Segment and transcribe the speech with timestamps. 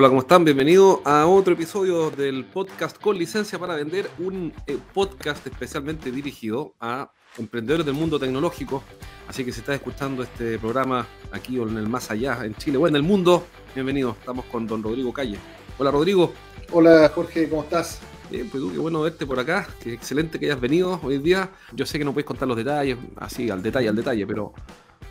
[0.00, 0.44] Hola, ¿cómo están?
[0.44, 6.76] Bienvenidos a otro episodio del podcast con licencia para vender, un eh, podcast especialmente dirigido
[6.78, 8.84] a emprendedores del mundo tecnológico.
[9.26, 12.78] Así que si estás escuchando este programa aquí o en el más allá, en Chile
[12.78, 13.44] o en el mundo,
[13.74, 14.14] bienvenido.
[14.20, 15.36] Estamos con don Rodrigo Calle.
[15.78, 16.32] Hola, Rodrigo.
[16.70, 17.98] Hola, Jorge, ¿cómo estás?
[18.30, 19.66] Bien, pues tú, qué bueno verte por acá.
[19.82, 21.50] Qué excelente que hayas venido hoy día.
[21.72, 24.52] Yo sé que no puedes contar los detalles, así, al detalle, al detalle, pero,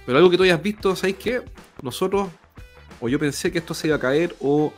[0.05, 1.41] pero algo que tú hayas visto, ¿sabéis qué?
[1.81, 2.29] Nosotros
[2.99, 4.73] o yo pensé que esto se iba a caer, o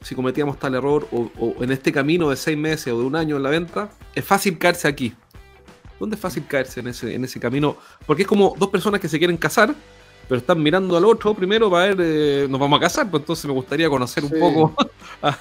[0.00, 3.36] si cometíamos tal error, o, en este camino de seis meses o de un año
[3.36, 5.14] en la venta, es fácil caerse aquí.
[5.98, 7.76] ¿Dónde es fácil caerse en ese, en ese camino?
[8.06, 9.74] Porque es como dos personas que se quieren casar,
[10.28, 13.44] pero están mirando al otro primero para ver, eh, nos vamos a casar, pues entonces
[13.46, 14.74] me gustaría conocer un poco
[15.22, 15.36] a,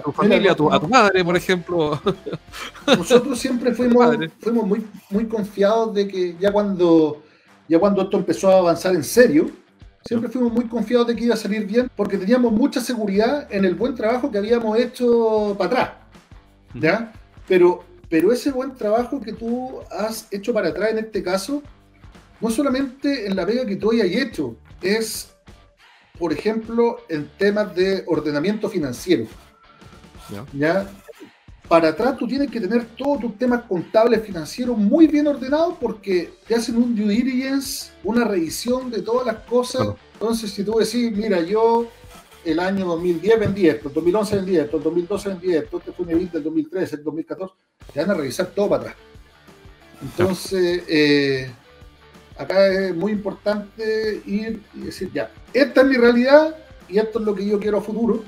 [0.00, 2.00] tu familia, a, tu, madre, por ejemplo.
[2.86, 7.22] Nosotros siempre fuimos, fuimos muy, muy confiados de que ya cuando,
[7.68, 9.50] ya cuando esto empezó a avanzar en serio,
[10.06, 13.64] Siempre fuimos muy confiados de que iba a salir bien porque teníamos mucha seguridad en
[13.64, 15.90] el buen trabajo que habíamos hecho para atrás.
[16.74, 17.12] ¿Ya?
[17.48, 21.62] Pero, pero ese buen trabajo que tú has hecho para atrás en este caso,
[22.40, 25.34] no solamente en la pega que tú hayas hecho, es,
[26.18, 29.26] por ejemplo, en temas de ordenamiento financiero.
[30.30, 30.44] ¿Ya?
[30.52, 31.03] ¿Ya?
[31.68, 36.34] Para atrás tú tienes que tener todos tus temas contables financieros muy bien ordenados porque
[36.46, 39.88] te hacen un due diligence, una revisión de todas las cosas.
[40.12, 41.88] Entonces, si tú decís, mira, yo
[42.44, 46.04] el año 2010 vendí esto, el 2011 vendí esto, el 2012 vendí esto, este fue
[46.06, 47.54] mi vida del 2013, el 2014,
[47.92, 48.96] te van a revisar todo para atrás.
[50.02, 51.50] Entonces, eh,
[52.36, 56.54] acá es muy importante ir y decir, ya, esta es mi realidad
[56.90, 58.22] y esto es lo que yo quiero a futuro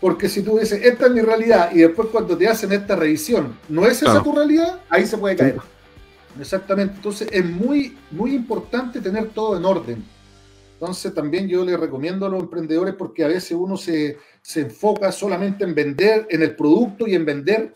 [0.00, 3.58] porque si tú dices, esta es mi realidad, y después cuando te hacen esta revisión,
[3.68, 4.80] ¿no es esa tu realidad?
[4.88, 5.56] Ahí se puede caer.
[6.40, 6.94] Exactamente.
[6.96, 10.04] Entonces es muy, muy importante tener todo en orden.
[10.74, 14.18] Entonces también yo le recomiendo a los emprendedores porque a veces uno se,
[14.56, 17.74] enfoca solamente en vender, en el producto y en vender.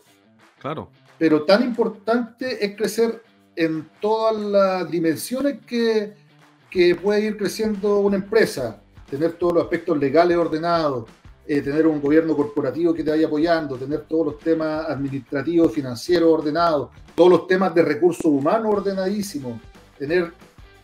[0.59, 0.89] Claro.
[1.17, 3.23] Pero tan importante es crecer
[3.55, 6.13] en todas las dimensiones que,
[6.69, 8.79] que puede ir creciendo una empresa.
[9.09, 11.09] Tener todos los aspectos legales ordenados,
[11.53, 16.31] eh, tener un gobierno corporativo que te vaya apoyando, tener todos los temas administrativos, financieros
[16.31, 19.59] ordenados, todos los temas de recursos humanos ordenadísimos,
[19.99, 20.31] tener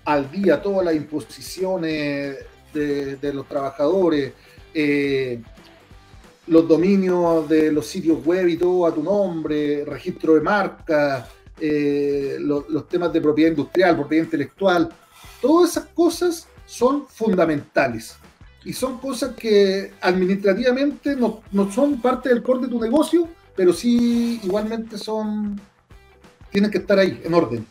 [0.04, 2.36] al día todas las imposiciones
[2.74, 4.34] de, los trabajadores,
[4.74, 5.42] eh,
[6.48, 11.30] los dominios de los sitios web y todo a tu nombre, registro de marca,
[11.62, 14.90] eh, los temas de propiedad industrial, propiedad intelectual,
[15.42, 18.18] todas esas cosas son fundamentales
[18.68, 21.42] y son cosas que administrativamente no,
[21.72, 25.58] son parte del core de tu negocio, pero sí igualmente son,
[26.52, 27.66] tienen que estar ahí, en orden.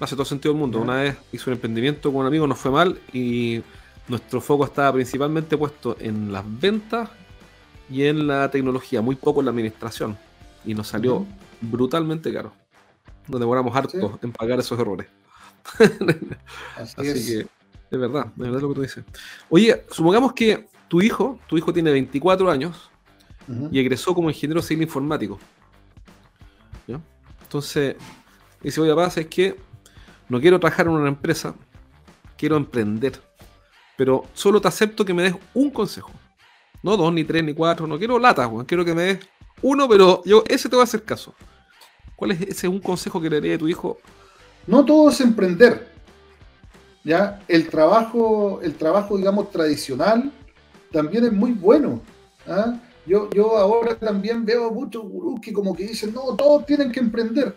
[0.00, 0.80] Hace todo sentido el mundo.
[0.80, 3.62] Una vez hice un emprendimiento con un amigo, nos fue mal y
[4.08, 7.10] nuestro foco estaba principalmente puesto en las ventas
[7.90, 10.16] y en la tecnología, muy poco en la administración.
[10.64, 11.26] Y nos salió
[11.60, 12.54] brutalmente caro.
[13.28, 15.08] Nos demoramos harto en pagar esos errores.
[16.96, 17.46] Así, que
[17.94, 19.04] de verdad, de verdad lo que tú dices.
[19.48, 22.90] Oye, supongamos que tu hijo, tu hijo tiene 24 años
[23.70, 25.38] y egresó como ingeniero civil informático.
[26.86, 27.00] ¿Ya?
[27.42, 27.96] Entonces,
[28.62, 29.56] dice, oye, papá, es que
[30.28, 31.54] no quiero trabajar en una empresa,
[32.36, 33.20] quiero emprender.
[33.96, 36.10] Pero solo te acepto que me des un consejo.
[36.82, 39.18] No dos, ni tres, ni cuatro, no quiero latas, quiero que me des
[39.62, 41.34] uno, pero yo ese te voy a hacer caso.
[42.16, 43.98] ¿Cuál es ese un consejo que le daría a tu hijo?
[44.66, 45.93] No todo es emprender.
[47.04, 47.40] ¿Ya?
[47.46, 50.32] El trabajo, el trabajo, digamos, tradicional
[50.90, 52.00] también es muy bueno.
[52.48, 52.78] ¿ah?
[53.06, 57.00] Yo, yo ahora también veo muchos gurús que como que dicen, no, todos tienen que
[57.00, 57.54] emprender.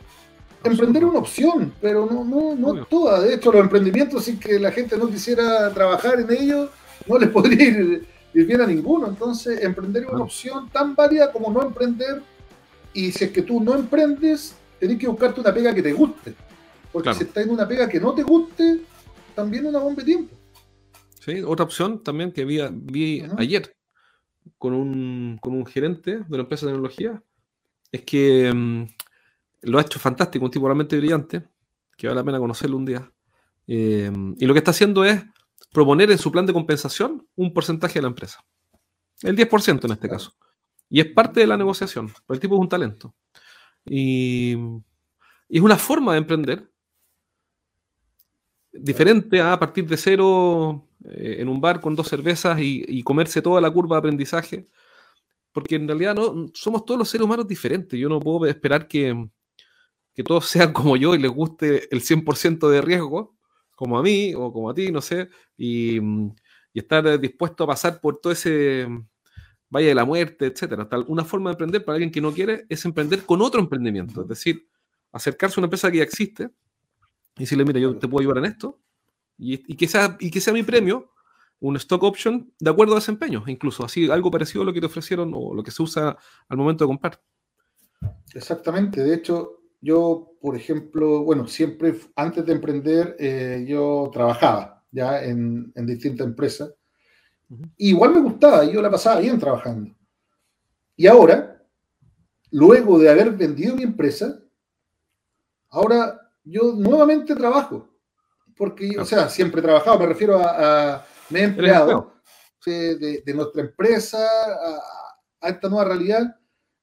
[0.64, 3.22] Emprender es una opción, pero no, no, no toda.
[3.22, 6.70] De hecho, los emprendimientos, sin que la gente no quisiera trabajar en ellos,
[7.08, 9.08] no les podría ir, bien a ninguno.
[9.08, 12.22] Entonces, emprender es una opción tan válida como no emprender.
[12.94, 16.34] Y si es que tú no emprendes, tenés que buscarte una pega que te guste.
[16.92, 18.82] Porque si estás en una pega que no te guste,
[19.38, 20.36] también una bomba de tiempo.
[21.19, 23.78] Sí, otra opción también que vi, vi ayer
[24.57, 27.22] con un, con un, gerente de una empresa de tecnología
[27.92, 28.84] es que mm,
[29.62, 31.44] lo ha hecho fantástico, un tipo realmente brillante,
[31.95, 33.12] que vale la pena conocerlo un día.
[33.68, 35.24] Eh, y lo que está haciendo es
[35.72, 38.44] proponer en su plan de compensación un porcentaje de la empresa.
[39.22, 40.33] El 10% en este caso.
[40.90, 43.13] Y es parte de la negociación, el tipo es un talento.
[43.86, 44.57] Y,
[45.48, 46.72] es una forma de emprender
[48.80, 53.62] diferente a, partir de cero eh, en un bar con dos cervezas y, comerse toda
[53.62, 54.68] la curva de aprendizaje.
[55.52, 58.00] Porque en realidad no somos todos los seres humanos diferentes.
[58.00, 59.30] Yo no puedo esperar que,
[60.14, 63.36] que todos sean como yo y les guste el 100% de riesgo,
[63.76, 68.02] como a mí o como a ti, no sé, y, y estar dispuesto a pasar
[68.02, 68.88] por todo ese
[69.70, 70.88] Valle de la Muerte, etcétera.
[70.88, 74.22] Tal, una forma de emprender para alguien que no quiere es emprender con otro emprendimiento,
[74.22, 74.68] es decir,
[75.12, 76.50] acercarse a una empresa que ya existe
[77.38, 78.80] y decirle, mira, yo te puedo ayudar en esto
[79.38, 81.12] y, que, sea, y que sea mi premio
[81.60, 84.86] un stock option de acuerdo a desempeño, incluso así algo parecido a lo que te
[84.86, 86.18] ofrecieron o lo que se usa
[86.50, 87.22] al momento de comprar.
[88.34, 95.24] Exactamente, de hecho, yo, por ejemplo, bueno, siempre antes de emprender, eh, yo trabajaba ya
[95.24, 96.74] en, en distintas empresas
[97.78, 99.95] igual me gustaba, yo la pasaba bien trabajando.
[100.95, 101.63] Y ahora,
[102.51, 104.40] luego de haber vendido mi empresa,
[105.69, 107.88] ahora yo nuevamente trabajo.
[108.56, 112.14] Porque, o sea, siempre he trabajado, me refiero a, me he empleado
[112.66, 114.18] de, nuestra empresa
[115.42, 116.36] a, esta nueva realidad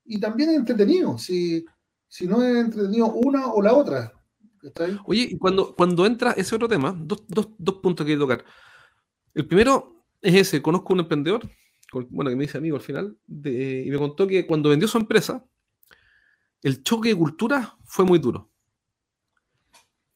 [0.04, 1.18] y también he entretenido.
[1.18, 1.64] Si,
[2.06, 4.12] si no he entretenido una o la otra.
[5.04, 8.22] Oye, y cuando, cuando entra ese otro tema, dos, dos, dos puntos que hay que
[8.22, 8.44] tocar.
[9.34, 9.94] El primero,
[10.24, 10.62] es ese.
[10.62, 11.42] Conozco un emprendedor,
[12.08, 15.44] bueno, que me dice amigo al final, y me contó que cuando vendió su empresa,
[16.62, 18.50] el choque de cultura fue muy duro.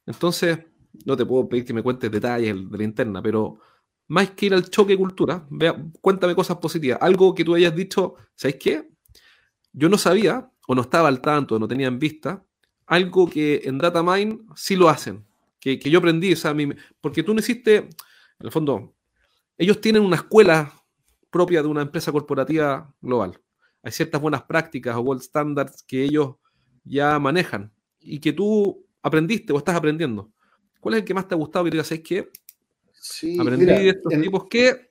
[0.09, 0.57] Entonces,
[1.05, 3.59] no te puedo pedir que me cuentes detalles de la interna, pero
[4.07, 6.97] más que ir al choque de cultura, vea, cuéntame cosas positivas.
[6.99, 8.89] Algo que tú hayas dicho, ¿sabes qué?
[9.71, 12.43] Yo no sabía, o no estaba al tanto, no tenía en vista,
[12.87, 15.27] algo que en DataMine sí lo hacen,
[15.59, 16.55] que, yo aprendí, o sea,
[17.01, 17.89] porque tú no hiciste, en
[18.39, 18.95] el fondo,
[19.59, 20.73] ellos tienen una escuela
[21.29, 23.39] propia de una empresa corporativa global.
[23.83, 26.37] Hay ciertas buenas prácticas o gold standards que ellos
[26.83, 30.31] ya manejan y que tú aprendiste o estás aprendiendo.
[30.79, 32.29] ¿Cuál es el que más te ha gustado y digas, es que
[33.39, 34.89] aprendí de estos tipos que...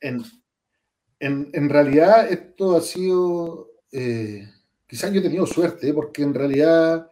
[1.20, 3.70] En, realidad esto ha sido...
[3.90, 4.48] Eh,
[4.86, 7.10] quizás yo he tenido suerte, porque en realidad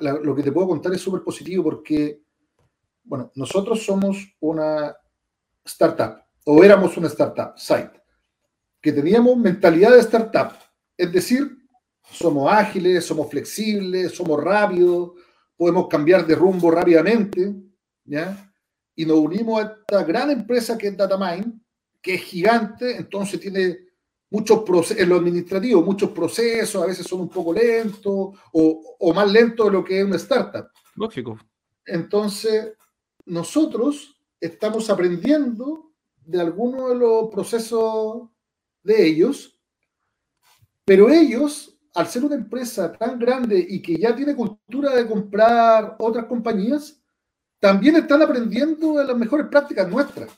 [0.00, 2.22] lo que te puedo contar es súper positivo porque,
[3.04, 4.96] bueno, nosotros somos una
[5.62, 8.02] startup o éramos una startup, site,
[8.80, 10.52] que teníamos mentalidad de startup,
[10.96, 11.58] es decir,
[12.10, 15.12] somos ágiles, somos flexibles, somos rápidos,
[15.56, 17.54] podemos cambiar de rumbo rápidamente,
[18.04, 18.52] ¿ya?
[18.96, 21.60] Y nos unimos a esta gran empresa que es DataMine,
[22.00, 23.78] que es gigante, entonces tiene
[24.30, 29.14] muchos procesos, en lo administrativo, muchos procesos, a veces son un poco lentos o, o
[29.14, 30.68] más lentos de lo que es una startup.
[30.96, 31.38] Lógico.
[31.86, 32.72] Entonces,
[33.26, 35.92] nosotros estamos aprendiendo
[36.24, 38.28] de algunos de los procesos
[38.82, 39.58] de ellos,
[40.84, 45.96] pero ellos, al ser una empresa tan grande y que ya tiene cultura de comprar
[45.98, 47.00] otras compañías,
[47.60, 50.30] también están aprendiendo de las mejores prácticas nuestras.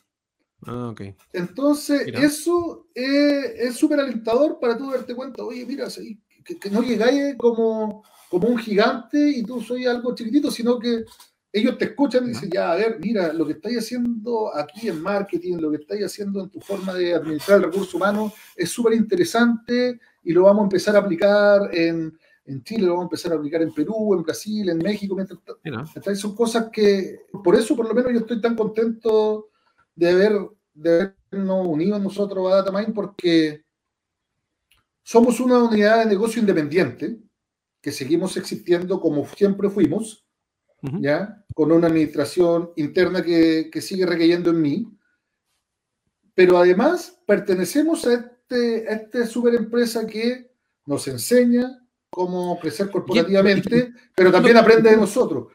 [0.67, 0.95] Ah,
[1.33, 5.87] Entonces, eso es súper alentador para tú darte cuenta, oye, mira,
[6.45, 11.05] que, no llegáis como, como un gigante y tú soy algo chiquitito, sino que
[11.53, 15.01] ellos te escuchan y dicen, ya, a ver, mira, lo que estáis haciendo aquí en
[15.01, 18.93] marketing, lo que estáis haciendo en tu forma de administrar el recurso humano es súper
[18.95, 22.19] interesante y lo vamos a empezar a aplicar en,
[22.63, 25.17] Chile, lo vamos a empezar a aplicar en Perú, en Brasil, en México.
[25.17, 29.49] Mientras, son cosas que, por eso por lo menos yo estoy tan contento
[29.95, 30.33] de, haber,
[30.75, 33.65] de habernos unido nosotros a DataMind porque
[35.03, 37.19] somos una unidad de negocio independiente
[37.81, 40.27] que seguimos existiendo como siempre fuimos
[41.01, 41.45] ¿ya?
[41.55, 44.99] Con una administración interna que, sigue requiriendo en mí.
[46.35, 50.53] Pero además pertenecemos a este, esta super empresa que
[50.87, 55.49] nos enseña cómo crecer corporativamente, pero también aprende de nosotros.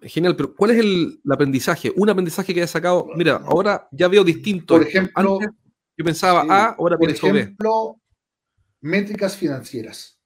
[0.00, 1.92] Genial, pero ¿cuál es el, aprendizaje?
[1.96, 3.06] Un aprendizaje que hayas sacado.
[3.16, 4.74] Mira, ahora ya veo distinto.
[4.74, 5.40] Por ejemplo,
[5.96, 8.00] yo pensaba A, ahora por ejemplo,
[8.80, 10.18] métricas financieras.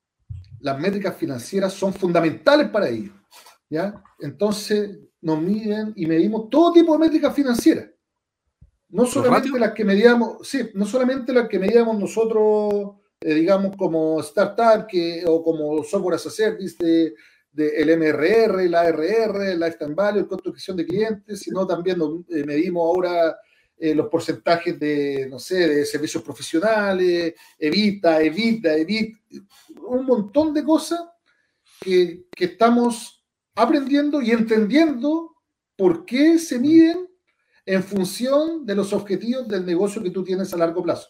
[0.61, 3.13] Las métricas financieras son fundamentales para ello.
[3.69, 4.03] ¿ya?
[4.19, 7.87] Entonces nos miden y medimos todo tipo de métricas financieras.
[8.91, 14.21] No solamente las que medíamos, sí, no solamente las que medíamos nosotros, eh, digamos, como
[14.21, 17.15] startup que, o como software as a service de,
[17.53, 22.01] el MRR, el ARR, el lifetime value, el costo de adquisición de clientes, sino también
[22.29, 23.37] eh, medimos ahora
[23.77, 29.17] eh, los porcentajes de, no sé, de servicios profesionales, Evita, Evita, Evit,
[29.87, 31.01] un montón de cosas
[31.81, 35.37] que, que estamos aprendiendo y entendiendo
[35.77, 37.10] por qué se miden
[37.67, 41.09] en función de los objetivos del negocio que tú tienes a largo plazo.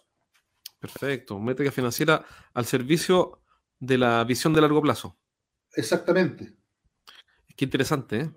[0.78, 1.38] Perfecto.
[1.38, 3.42] Métrica financiera al servicio
[3.78, 5.16] de la visión de largo plazo.
[5.74, 6.54] Exactamente.
[7.56, 8.30] Qué interesante, ¿eh?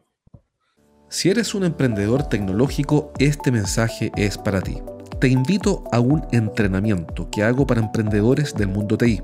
[1.09, 4.81] Si eres un emprendedor tecnológico, este mensaje es para ti.
[5.21, 9.21] Te invito a un entrenamiento que hago para emprendedores del mundo TI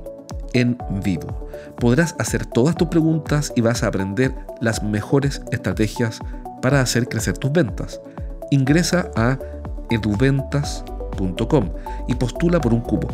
[0.54, 1.50] en vivo.
[1.80, 6.20] Podrás hacer todas tus preguntas y vas a aprender las mejores estrategias
[6.62, 8.02] para hacer crecer tus ventas.
[8.52, 9.38] Ingresa a
[9.90, 11.70] eduventas.com
[12.08, 13.08] y postula por un cupo.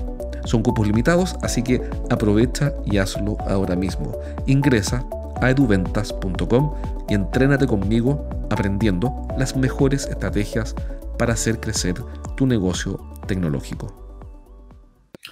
[0.46, 4.18] Son cupos limitados, así que aprovecha y hazlo ahora mismo.
[4.46, 5.06] Ingresa
[5.42, 6.74] a eduventas.com
[7.10, 10.75] y entrénate conmigo aprendiendo las mejores estrategias
[11.18, 11.96] para hacer crecer
[12.38, 14.06] tu negocio tecnológico.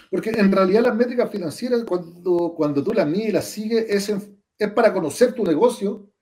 [0.09, 4.13] Porque en realidad las métricas financieras, cuando, tú las mides y las sigues, es,
[4.57, 6.12] es para conocer tu negocio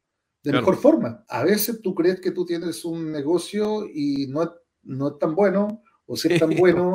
[0.43, 1.23] de mejor forma.
[1.27, 5.83] A veces tú crees que tú tienes un negocio y no, no es tan bueno,
[6.05, 6.93] o si es tan bueno.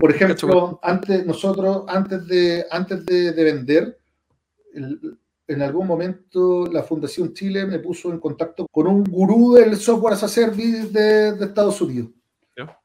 [0.00, 3.98] Por ejemplo, antes, nosotros, antes de, antes de, vender,
[4.74, 10.14] en algún momento la Fundación Chile me puso en contacto con un gurú del software
[10.14, 12.10] as a service de, de Estados Unidos.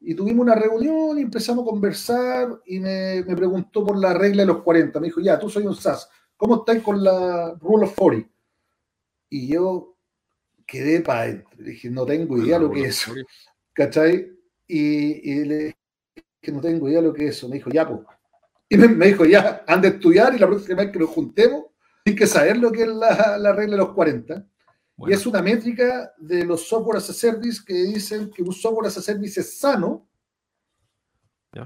[0.01, 4.43] Y tuvimos una reunión y empezamos a conversar y me, me, preguntó por la regla
[4.43, 4.99] de los 40.
[4.99, 8.29] Me dijo, ya, tú soy un SAS, ¿cómo estás con la Rule of 40?
[9.31, 9.97] Y yo
[10.67, 11.49] quedé para adentro.
[11.57, 13.13] Dije, no tengo idea lo que es eso.
[13.73, 14.31] ¿Cachai?
[14.67, 15.77] Y, y, le dije
[16.39, 17.49] que no tengo idea lo que es eso.
[17.49, 18.01] Me dijo, ya, pues.
[18.69, 21.65] Y me, dijo, ya, han de estudiar y la próxima vez que nos juntemos,
[22.05, 24.45] hay que saber lo que es la, la regla de los 40.
[25.07, 28.87] Y es una métrica de los software as a service que dicen que un software
[28.87, 30.07] as a service es sano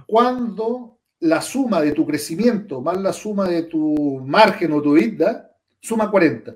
[0.08, 5.52] cuando la suma de tu crecimiento más la suma de tu margen o tu vida
[5.80, 6.56] suma 40.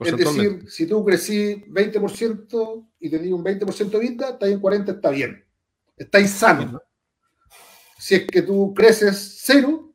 [0.00, 4.92] Es decir, si tú crecí 20% y tenías un 20% de vida, está en 40,
[4.92, 5.44] está bien.
[5.96, 6.80] Estáis sano.
[7.98, 9.92] Si es que tú creces cero,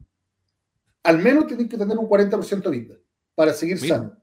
[1.04, 2.96] al menos tienes que tener un 40% de vida
[3.34, 4.18] para seguir sano.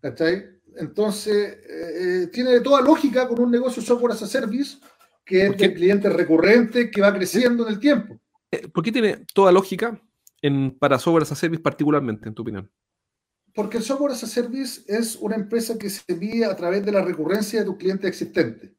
[0.00, 0.46] ¿Cachai?
[0.76, 4.78] Entonces, eh, tiene toda lógica con un negocio software as a service
[5.24, 8.18] que es de cliente recurrente que va creciendo en el tiempo.
[8.50, 10.00] Eh, ¿Por qué tiene toda lógica
[10.40, 12.68] en, para software as a service particularmente, en tu opinión?
[13.54, 16.92] Porque el software as a service es una empresa que se envía a través de
[16.92, 18.74] la recurrencia de tu cliente existente.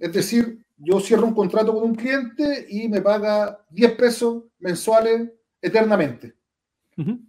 [0.00, 5.30] Es decir, yo cierro un contrato con un cliente y me paga 10 pesos mensuales
[5.60, 6.34] eternamente.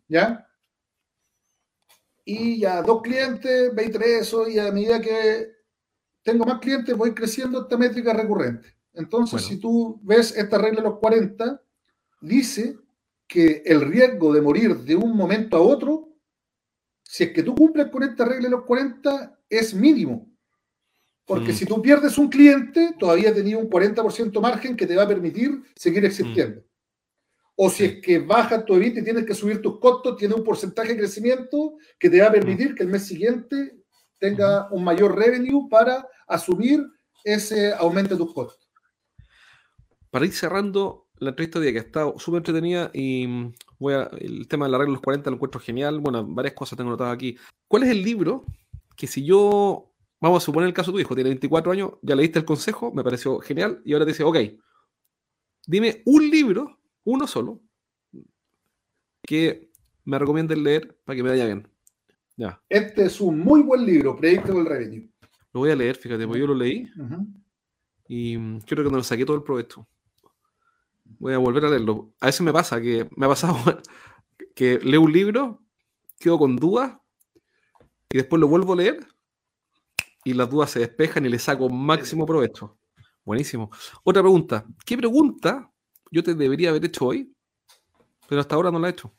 [0.07, 0.45] ¿Ya?
[2.25, 5.51] y ya dos clientes, 20 eso, y a medida que
[6.21, 8.69] tengo más clientes voy creciendo esta métrica recurrente.
[8.93, 11.61] Entonces, si tú ves esta regla de los 40,
[12.21, 12.77] dice
[13.27, 16.09] que el riesgo de morir de un momento a otro,
[17.13, 20.35] si es que tú cumples con esta regla de los 40, es mínimo.
[21.25, 21.55] Porque mm.
[21.55, 25.61] si tú pierdes un cliente, todavía tenías un 40% margen que te va a permitir
[25.75, 26.63] seguir existiendo.
[27.55, 30.43] O si es que baja tu EBITDA y tienes que subir tus costos, tiene un
[30.43, 33.77] porcentaje de crecimiento que te va a permitir que el mes siguiente
[34.17, 36.83] tenga un mayor revenue para asumir
[37.23, 38.67] ese aumento de tus costos.
[40.09, 43.53] Para ir cerrando la entrevista de día que ha estado súper entretenida y mm,
[43.83, 45.99] voy a, el tema de la regla de los 40 lo encuentro genial.
[45.99, 47.37] Bueno, varias cosas tengo notadas aquí.
[47.67, 48.45] ¿Cuál es el libro
[48.95, 52.15] que si yo, vamos a suponer el caso de tu hijo, tiene 24 años, ya
[52.15, 54.37] leíste el consejo, me pareció genial y ahora te dice, ok,
[55.67, 57.61] dime un libro uno solo,
[59.25, 59.71] que
[60.05, 61.67] me recomienden leer para que me vaya bien.
[62.37, 62.61] Ya.
[62.69, 65.09] Este es un muy buen libro, Predictable Revenue.
[65.53, 66.89] Lo voy a leer, fíjate, porque yo lo leí
[68.07, 69.87] y creo que no lo saqué todo el provecho.
[71.19, 72.13] Voy a volver a leerlo.
[72.19, 73.57] A veces me pasa que me ha pasado
[74.55, 75.61] que leo un libro,
[76.19, 76.97] quedo con dudas
[78.09, 79.05] y después lo vuelvo a leer
[80.23, 82.77] y las dudas se despejan y le saco máximo provecho.
[83.25, 83.69] Buenísimo.
[84.03, 84.65] Otra pregunta.
[84.85, 85.69] ¿Qué pregunta
[86.13, 87.33] yo te debería haber hecho hoy,
[88.29, 89.11] pero hasta ahora no la he hecho.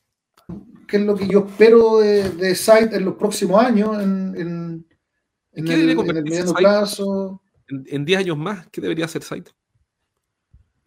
[0.86, 4.00] ¿Qué es lo que yo espero de, de Site en los próximos años?
[4.00, 4.86] En, en,
[5.52, 7.42] en el, el, mediano plazo.
[7.66, 9.50] En 10 años más, ¿qué debería hacer Site?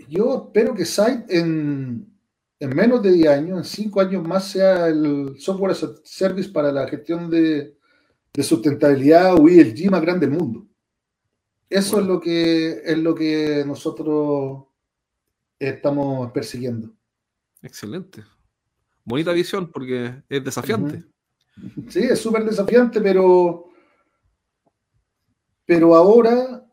[0.08, 2.08] Yo espero que Site en,
[2.60, 6.72] menos de 10 años, en 5 años más, sea el software as a service para
[6.72, 7.78] la gestión de,
[8.34, 10.68] de sustentabilidad o ESG más grande del mundo.
[11.70, 14.66] Eso es lo que es lo que nosotros
[15.60, 16.94] estamos persiguiendo.
[17.62, 18.24] Excelente.
[19.04, 21.04] Bonita visión porque es desafiante.
[21.90, 23.70] Sí, es súper desafiante, pero,
[25.66, 26.66] pero ahora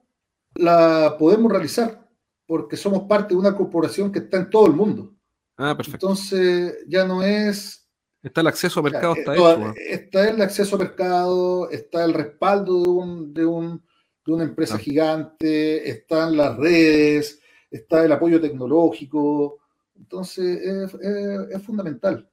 [0.54, 2.03] la podemos realizar
[2.46, 5.14] porque somos parte de una corporación que está en todo el mundo.
[5.56, 6.06] Ah, perfecto.
[6.06, 7.88] Entonces ya no es...
[8.22, 12.82] Está el acceso a mercado, está, hecho, está el acceso a mercado, está el respaldo
[12.82, 13.84] de, un, de, un,
[14.24, 14.78] de una empresa ah.
[14.78, 17.38] gigante, están las redes,
[17.70, 19.58] está el apoyo tecnológico.
[19.96, 22.28] Entonces, es, fundamental.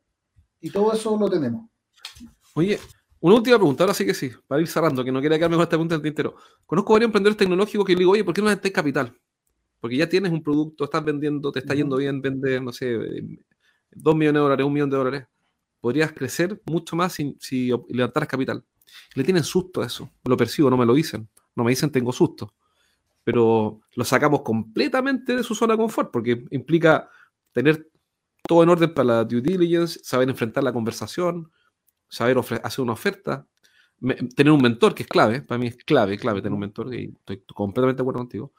[0.62, 1.70] Y todo eso lo tenemos.
[2.56, 2.80] Oye,
[3.20, 5.64] una última pregunta, ahora sí que sí, para ir cerrando, que no quiera quedarme con
[5.64, 6.36] esta pregunta del tintero.
[6.66, 9.21] Conozco varios emprendedores tecnológicos que le digo, oye, ¿por qué no necesitas capital?
[9.82, 12.98] Porque ya tienes un producto, estás vendiendo, te está yendo bien, vende, no sé,
[13.92, 15.26] dos millones de dólares, un millón de dólares.
[15.82, 18.64] Podrías crecer mucho más si, si levantaras capital.
[19.16, 20.10] Le tienen susto a eso.
[20.24, 21.28] Lo percibo, no me lo dicen.
[21.56, 22.54] No me dicen tengo susto.
[23.24, 27.10] Pero lo sacamos completamente de su zona de confort porque implica
[27.52, 27.90] tener
[28.48, 31.52] todo en orden para la due diligence, saber enfrentar la conversación,
[32.08, 33.48] saber hacer una oferta,
[34.36, 37.14] tener un mentor, que es clave, para mí es clave, clave tener un mentor, y
[37.20, 38.54] estoy completamente de acuerdo contigo.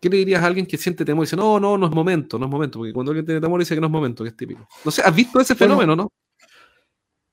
[0.00, 2.38] ¿Qué le dirías a alguien que siente temor y dice, no, no, no es momento,
[2.38, 2.78] no es momento?
[2.78, 4.68] Porque cuando alguien tiene temor dice que no es momento, que es típico.
[4.84, 6.12] No sé, ¿has visto ese fenómeno, no?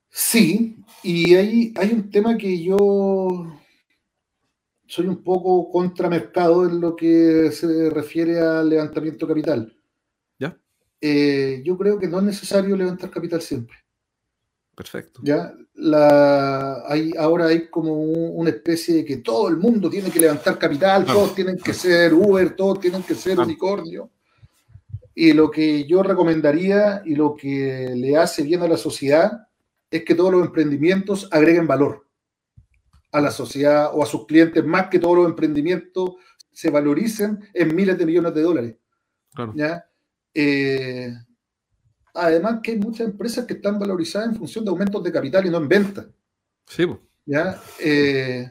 [0.10, 3.48] Sí, y hay, hay un tema que yo
[4.88, 9.76] soy un poco contramercado en lo que se refiere al levantamiento capital.
[10.40, 10.58] ¿Ya?
[11.02, 13.78] Eh, yo creo que no es necesario levantar capital siempre.
[14.76, 15.22] Perfecto.
[15.24, 15.54] ¿Ya?
[15.76, 20.60] La, hay, ahora hay como una especie de que todo el mundo tiene que levantar
[20.60, 24.10] capital, todos tienen que ser Uber, todos tienen que ser unicornio.
[25.14, 29.48] Y lo que yo recomendaría y lo que le hace bien a la sociedad
[29.90, 32.06] es que todos los emprendimientos agreguen valor
[33.14, 36.16] a la sociedad o a sus clientes, más que todos los emprendimientos
[36.52, 38.76] se valoricen en miles de millones de dólares.
[39.56, 39.86] ¿ya?
[40.34, 41.14] Eh,
[42.16, 45.50] Además que hay muchas empresas que están valorizadas en función de aumentos de capital y
[45.50, 46.08] no en venta.
[46.66, 46.88] Sí.
[47.26, 47.62] ¿Ya?
[47.80, 48.50] Eh,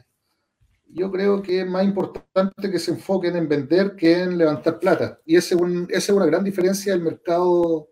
[0.87, 5.19] yo creo que es más importante que se enfoquen en vender que en levantar plata.
[5.25, 5.55] Y esa
[5.89, 7.89] es una gran diferencia del mercado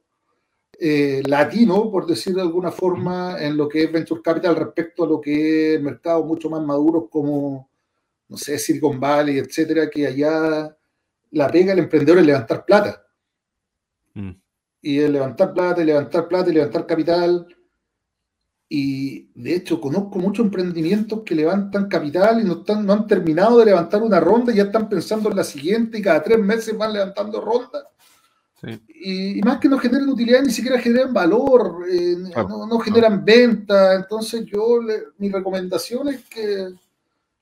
[0.79, 5.07] eh, latino, por decir de alguna forma, en lo que es Venture Capital respecto a
[5.07, 7.67] lo que es mercados mucho más maduros como,
[8.29, 10.77] no sé, Silicon Valley, etcétera, que allá
[11.31, 13.03] la pega el emprendedor es levantar plata.
[14.13, 14.42] Mm
[14.83, 17.47] y es levantar plata y levantar plata y levantar capital.
[18.67, 23.60] Y de hecho conozco muchos emprendimientos que levantan capital y no, están, no han terminado
[23.60, 26.77] de levantar una ronda y ya están pensando en la siguiente y cada tres meses
[26.77, 27.88] van levantando ronda.
[28.88, 33.95] Y, más que no generan utilidad, ni siquiera generan valor, eh, no, generan venta.
[33.95, 34.79] Entonces yo,
[35.17, 36.69] mi recomendación es que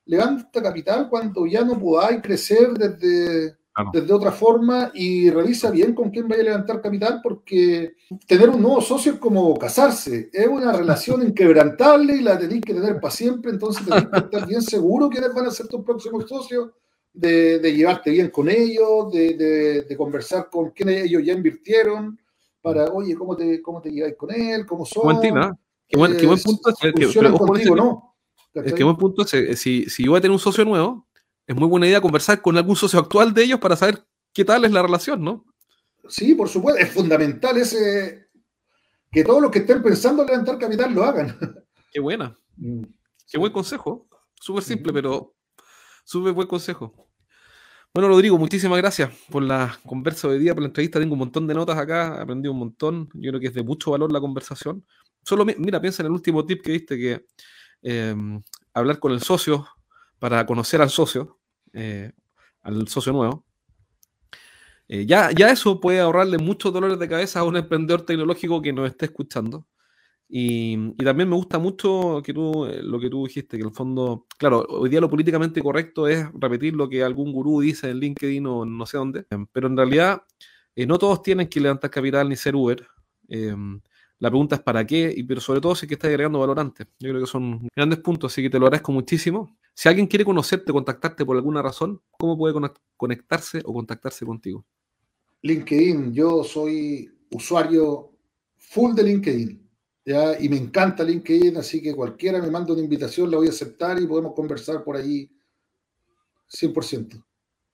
[0.06, 3.56] levanta capital cuando ya no podáis crecer desde
[3.92, 7.96] desde otra forma y revisa bien con quién vaya a levantar capital porque
[8.28, 12.74] tener un nuevo socio es como casarse, es una relación inquebrantable y la tenéis que
[12.74, 16.28] tener para siempre, entonces tenéis que estar bien seguro quiénes van a ser tus próximos
[16.28, 16.70] socios,
[17.14, 22.18] de, llevarte bien con ellos, de, conversar con quienes ellos ya invirtieron,
[22.62, 24.66] para, oye, ¿cómo te, cómo te lleváis con él?
[24.68, 25.20] ¿Cómo son?
[25.20, 25.52] Buen ¿ah?
[25.88, 26.76] qué, buen, qué buen punto es.
[26.78, 28.16] Que, contigo, ¿no?
[28.54, 31.08] Es que buen punto si, si yo voy a tener un socio nuevo,
[31.52, 34.64] es muy buena idea conversar con algún socio actual de ellos para saber qué tal
[34.64, 35.46] es la relación, ¿no?
[36.08, 38.30] Sí, por supuesto, es fundamental ese
[39.12, 41.38] que todos los que estén pensando en levantar capital lo hagan.
[41.92, 42.38] Qué buena.
[42.56, 42.84] Mm.
[43.30, 44.08] Qué buen consejo.
[44.40, 45.36] Súper simple, pero
[46.06, 47.10] súper buen consejo.
[47.94, 51.02] Bueno, Rodrigo, muchísimas gracias por la conversa de hoy día, por la entrevista.
[51.02, 53.10] Tengo un montón de notas acá, aprendí un montón.
[53.16, 54.86] Yo creo que es de mucho valor la conversación.
[55.24, 57.26] Solo, mira, piensa en el último tip que viste, que
[57.82, 58.16] eh,
[58.74, 59.68] hablar con el socio
[60.18, 61.41] para conocer al socio,
[61.74, 62.12] eh,
[62.62, 63.46] al socio nuevo.
[64.88, 68.74] Eh, ya, ya eso puede ahorrarle muchos dolores de cabeza a un emprendedor tecnológico que
[68.74, 69.68] nos esté escuchando.
[70.28, 73.76] Y, también me gusta mucho que tú, eh, lo que tú dijiste, que en el
[73.76, 78.00] fondo, claro, hoy día lo políticamente correcto es repetir lo que algún gurú dice en
[78.00, 80.24] LinkedIn o no sé dónde, pero en realidad
[80.88, 82.88] no todos tienen que levantar capital ni ser Uber.
[84.22, 86.60] La pregunta es para qué, y, pero sobre todo si es que estás agregando valor
[86.60, 86.86] antes.
[87.00, 89.58] Yo creo que son grandes puntos, así que te lo agradezco muchísimo.
[89.74, 92.54] Si alguien quiere conocerte, contactarte por alguna razón, ¿cómo puede
[92.98, 94.66] conectarse o contactarse contigo?
[95.42, 98.12] LinkedIn, yo soy usuario
[98.58, 99.70] full de LinkedIn.
[100.06, 100.40] ¿ya?
[100.40, 104.00] Y me encanta LinkedIn, así que cualquiera me manda una invitación, la voy a aceptar
[104.00, 105.32] y podemos conversar por ahí
[106.50, 107.24] 100%.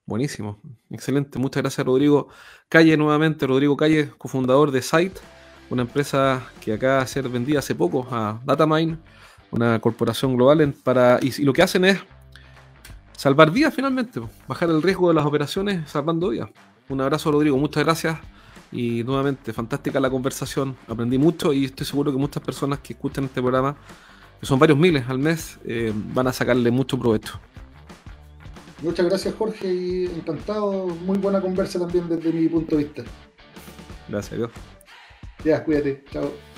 [0.06, 1.38] Buenísimo, excelente.
[1.38, 2.28] Muchas gracias, Rodrigo
[2.68, 3.46] Calle, nuevamente.
[3.46, 5.20] Rodrigo Calle, cofundador de Site
[5.70, 8.98] una empresa que acaba de ser vendida hace poco a Datamine,
[9.50, 11.98] una corporación global, para, y, lo que hacen es
[13.16, 16.50] salvar vidas finalmente, bajar el riesgo de las operaciones salvando vidas.
[16.88, 18.18] Un abrazo Rodrigo, muchas gracias
[18.70, 23.24] y nuevamente fantástica la conversación, aprendí mucho y estoy seguro que muchas personas que escuchan
[23.24, 23.76] este programa,
[24.40, 27.40] que son varios miles al mes, eh, van a sacarle mucho provecho.
[28.82, 33.02] Muchas gracias Jorge y encantado, muy buena conversa también desde mi punto de vista.
[34.08, 34.50] Gracias Dios.
[35.44, 36.04] Ya, cuídate.
[36.10, 36.57] Chao.